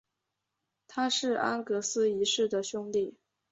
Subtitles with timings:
[0.87, 3.13] 他是安格斯一世的兄弟。